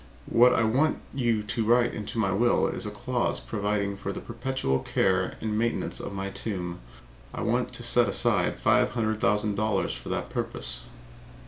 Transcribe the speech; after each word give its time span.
What 0.31 0.55
I 0.55 0.63
want 0.63 0.97
you 1.13 1.43
to 1.43 1.63
write 1.63 1.93
into 1.93 2.17
my 2.17 2.31
will 2.31 2.65
is 2.65 2.87
a 2.87 2.89
clause 2.89 3.39
providing 3.39 3.95
for 3.97 4.11
the 4.11 4.19
perpetual 4.19 4.79
care 4.79 5.35
and 5.41 5.55
maintenance 5.55 5.99
of 5.99 6.11
my 6.11 6.31
tomb. 6.31 6.79
I 7.35 7.41
want 7.43 7.71
to 7.73 7.83
set 7.83 8.09
aside 8.09 8.57
five 8.57 8.93
hundred 8.93 9.19
thousand 9.19 9.53
dollars 9.57 9.93
for 9.93 10.09
that 10.09 10.31
purpose." 10.31 10.85